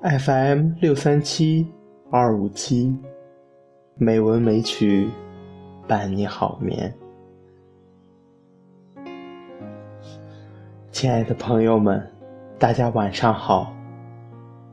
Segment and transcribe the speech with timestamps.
[0.00, 1.66] FM 六三七
[2.08, 2.96] 二五七，
[3.96, 5.10] 美文美曲
[5.88, 6.94] 伴你好眠。
[10.92, 12.00] 亲爱的朋友们，
[12.60, 13.74] 大家晚上好，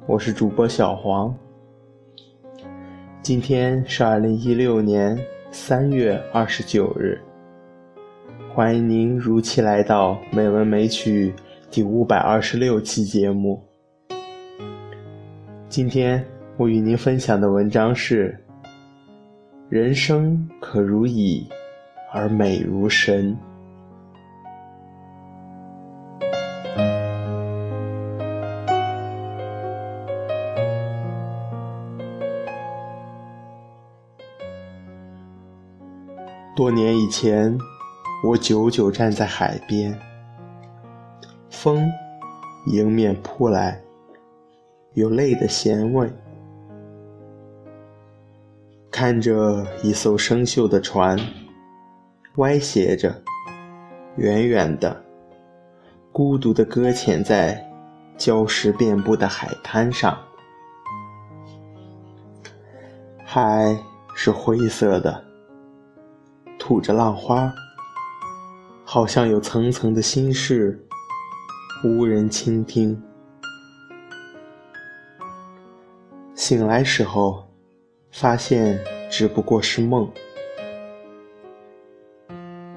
[0.06, 1.36] 我是主播小黄。
[3.24, 7.20] 今天是二零一六年三月二十九日，
[8.54, 11.34] 欢迎您如期来到《美文美曲》
[11.72, 13.60] 第五百二十六期节目。
[15.68, 16.24] 今天
[16.58, 18.38] 我与您分享的文章是：
[19.68, 21.50] 人生可如蚁，
[22.14, 23.36] 而美如神。
[36.56, 37.58] 多年以前，
[38.24, 39.94] 我久久站在海边，
[41.50, 41.86] 风
[42.68, 43.82] 迎面扑来，
[44.96, 46.10] 有泪的咸味。
[48.90, 51.20] 看着一艘生锈的船，
[52.38, 53.14] 歪斜着，
[54.16, 55.04] 远远的，
[56.14, 57.62] 孤独的搁浅在
[58.18, 60.18] 礁石遍布的海滩上。
[63.26, 63.78] 海
[64.16, 65.24] 是灰色的。
[66.58, 67.54] 吐着浪花，
[68.86, 70.80] 好像有层层的心事，
[71.84, 73.00] 无人倾听。
[76.48, 77.44] 醒来时候，
[78.12, 78.80] 发现
[79.10, 80.08] 只不过是梦。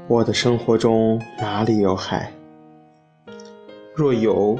[0.07, 2.33] 我的生活中哪里有海？
[3.95, 4.59] 若有，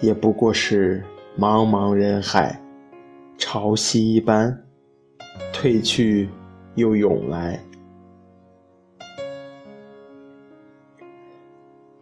[0.00, 1.04] 也不过是
[1.38, 2.58] 茫茫人海，
[3.36, 4.58] 潮汐一般，
[5.52, 6.26] 退去
[6.76, 7.60] 又涌来。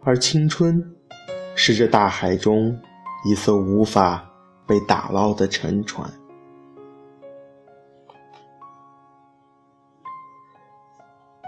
[0.05, 0.81] 而青春，
[1.53, 2.73] 是这大海中
[3.25, 4.25] 一艘无法
[4.65, 6.09] 被打捞的沉船。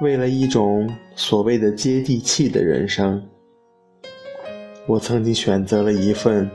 [0.01, 3.23] 为了一种所谓的接地气的人生，
[4.87, 6.49] 我曾经选择了一份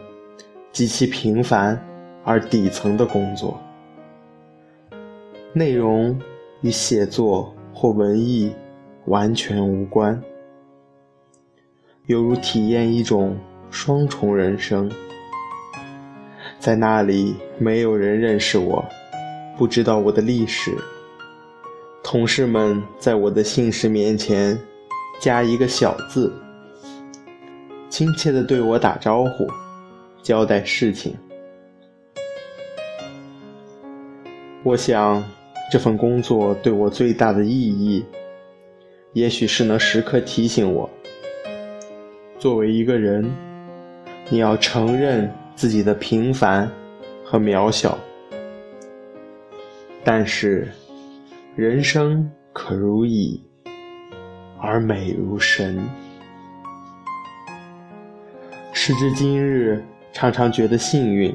[0.72, 1.80] 极其平凡
[2.24, 3.56] 而底层的工作，
[5.52, 6.20] 内容
[6.62, 8.52] 与写作或文艺
[9.04, 10.20] 完全无关。
[12.06, 13.38] 犹如体验一种
[13.70, 14.90] 双重人生，
[16.58, 18.84] 在那里没有人认识我，
[19.56, 20.76] 不知道我的历史。
[22.08, 24.56] 同事们在我的姓氏面前
[25.20, 26.32] 加一个小字，
[27.90, 29.44] 亲切地对我打招呼，
[30.22, 31.16] 交代事情。
[34.62, 35.20] 我想，
[35.68, 38.04] 这份工作对我最大的意义，
[39.12, 40.88] 也许是能时刻提醒我。
[42.38, 43.28] 作为一个人，
[44.28, 46.70] 你要承认自己的平凡
[47.24, 47.98] 和渺小。
[50.04, 50.68] 但是，
[51.56, 53.42] 人生可如蚁，
[54.60, 55.82] 而美如神。
[58.74, 61.34] 时至今日，常常觉得幸运，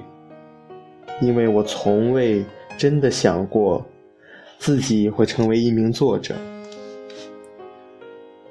[1.22, 2.46] 因为我从未
[2.78, 3.84] 真的想过
[4.60, 6.36] 自己会成为一名作者。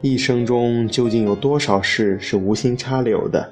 [0.01, 3.49] 一生中究竟有多少事是无心插柳的？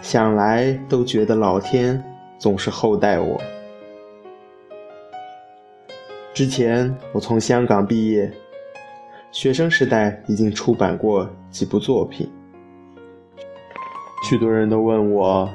[0.00, 2.02] 想来都觉得老天
[2.38, 3.38] 总是厚待我。
[6.36, 8.30] 之前我从香港毕业，
[9.32, 12.30] 学生时代已经出版过几部作品，
[14.28, 15.48] 许多人都问我：“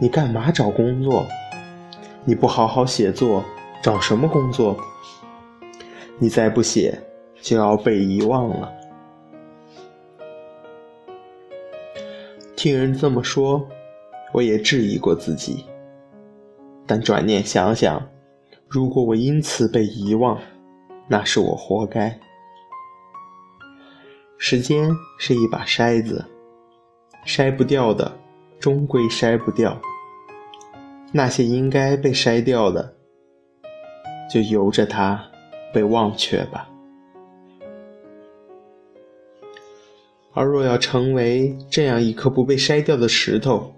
[0.00, 1.26] 你干嘛找工作？
[2.24, 3.44] 你不好好写作，
[3.82, 4.74] 找什么工作？
[6.18, 6.98] 你再不写，
[7.42, 8.72] 就要被遗忘了。”
[12.56, 13.68] 听人这么说，
[14.32, 15.66] 我也质疑过自己。
[16.86, 18.02] 但转念想想，
[18.68, 20.40] 如果我因此被遗忘，
[21.08, 22.18] 那是我活该。
[24.38, 26.24] 时间是一把筛子，
[27.24, 28.18] 筛不掉的，
[28.58, 29.80] 终归筛不掉。
[31.12, 32.96] 那些应该被筛掉的，
[34.32, 35.22] 就由着它
[35.72, 36.68] 被忘却吧。
[40.32, 43.72] 而若要成为这样一颗不被筛掉的石头，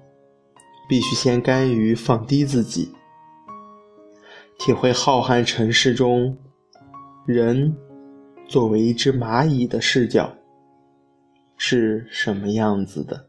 [0.89, 2.91] 必须先甘于放低自己，
[4.59, 6.37] 体会浩瀚尘世中
[7.25, 7.77] 人
[8.49, 10.33] 作为一只蚂蚁的视角
[11.57, 13.29] 是什么样子的。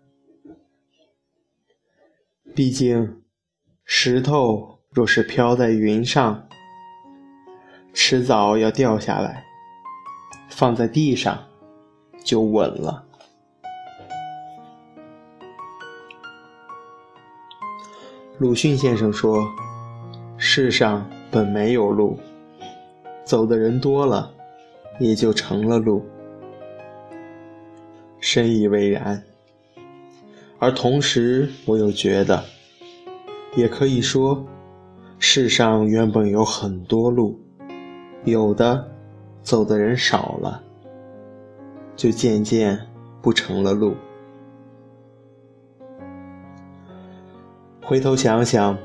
[2.56, 3.21] 毕竟，
[3.85, 6.47] 石头若是飘在云上，
[7.94, 9.44] 迟早要掉下来；
[10.50, 11.47] 放在地上，
[12.24, 13.06] 就稳了。
[18.39, 19.44] 鲁迅先生说
[20.38, 22.18] ：“世上本没有路，
[23.24, 24.31] 走的人多了，
[25.00, 26.03] 也就成了路。”
[28.19, 29.21] 深以为然。
[30.59, 32.44] 而同时，我又觉得，
[33.56, 34.44] 也可以说，
[35.19, 37.39] 世上原本有很多路，
[38.25, 38.89] 有的
[39.44, 40.63] 走的人少了，
[41.95, 42.79] 就渐渐
[43.21, 43.95] 不成了路。
[47.83, 48.77] 回头想想，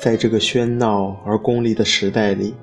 [0.00, 2.54] 在这个喧闹而功利的时代里，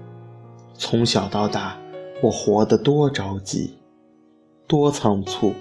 [0.74, 1.78] 从小到大，
[2.19, 3.78] 我活得多着急，
[4.66, 5.54] 多仓促，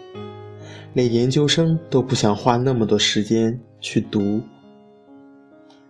[0.95, 4.41] 连研究生都不想花那么多时间去读，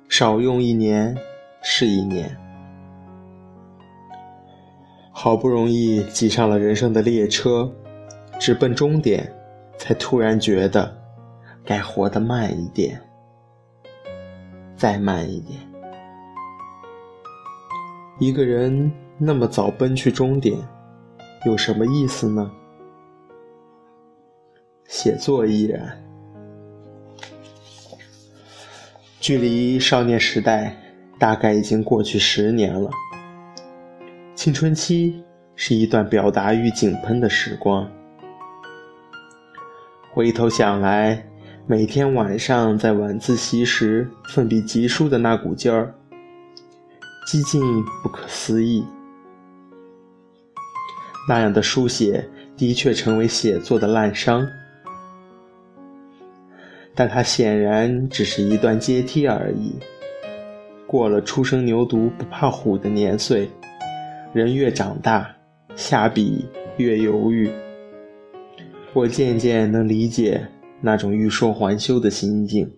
[0.08, 1.16] 少用一年
[1.62, 2.36] 是一年。
[5.12, 7.72] 好不容易挤上了人生的列车，
[8.40, 9.32] 直奔终点，
[9.78, 10.92] 才突然觉得
[11.64, 13.00] 该活得慢一点。
[14.76, 15.65] 再慢一点。
[18.18, 20.56] 一个人那么早奔去终点，
[21.44, 22.50] 有什么意思呢？
[24.84, 26.02] 写作依然。
[29.20, 30.74] 距离少年时代
[31.18, 32.90] 大概已经过去十年了。
[34.34, 35.22] 青春期
[35.54, 37.86] 是一段表达欲井喷的时光。
[40.12, 41.22] 回头想来。
[41.68, 45.92] 每天晚上在晚自习时奋笔疾书的那股劲儿，
[47.26, 47.60] 激进
[48.02, 48.84] 不可思议。
[51.28, 52.24] 那样的书写
[52.56, 54.48] 的确成为写作的滥觞，
[56.94, 59.74] 但它显然只是一段阶梯而已。
[60.86, 63.50] 过了初生牛犊不怕虎的年岁，
[64.32, 65.28] 人越长大，
[65.74, 66.46] 下笔
[66.76, 67.50] 越犹豫。
[68.92, 70.46] 我渐渐能理解。
[70.78, 72.70] 那种欲说还休的心境，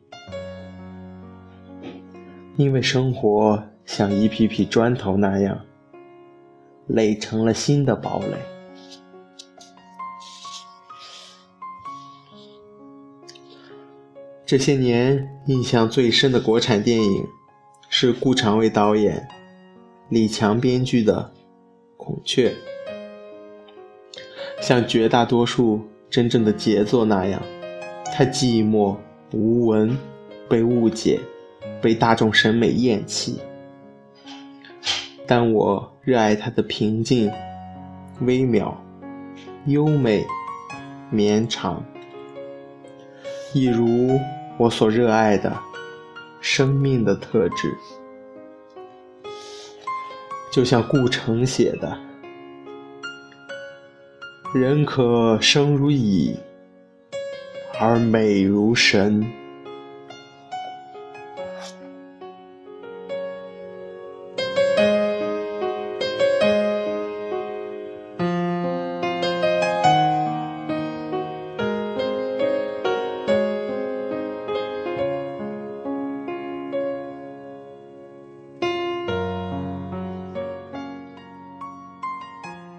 [2.56, 5.58] 因为生活像一批批砖头那样，
[6.88, 8.36] 垒成了新的堡垒。
[14.44, 17.26] 这些年印象最深的国产电影，
[17.88, 19.26] 是顾长卫导演、
[20.10, 21.32] 李强编剧的
[21.96, 22.50] 《孔雀》，
[24.60, 25.80] 像绝大多数
[26.10, 27.42] 真正的杰作那样。
[28.14, 28.94] 他寂寞
[29.32, 29.96] 无闻，
[30.46, 31.18] 被误解，
[31.80, 33.40] 被大众审美厌弃。
[35.30, 37.30] 但我热爱他的平静、
[38.22, 38.74] 微妙、
[39.66, 40.24] 优美、
[41.10, 41.84] 绵长，
[43.52, 44.18] 一如
[44.56, 45.54] 我所热爱的
[46.40, 47.76] 生命的特质。
[50.50, 51.94] 就像顾城写的
[54.54, 56.34] ：“人可生如蚁。”
[57.78, 59.24] 而美如神。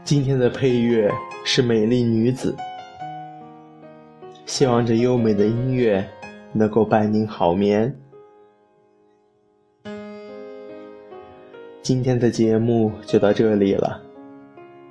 [0.09, 1.07] 今天的配乐
[1.45, 2.55] 是《美丽女子》。
[4.47, 6.03] 希望这优美的音乐
[6.51, 7.95] 能够伴您好眠。
[11.83, 14.01] 今天的节目就到这里了，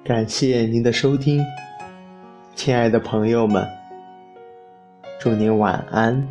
[0.04, 1.44] 感谢您的收听，
[2.54, 3.66] 亲爱的朋友们，
[5.18, 6.24] 祝您晚安。